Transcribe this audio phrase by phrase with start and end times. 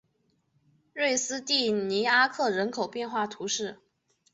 [0.95, 3.77] 瑞斯蒂尼阿克人口变化图示